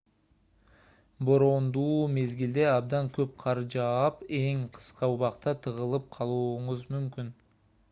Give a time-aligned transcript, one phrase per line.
[1.27, 7.33] бороондуу мезгилде абдан көп кар жаап эң кыска убакта тыгылып калууңуз мүмкүн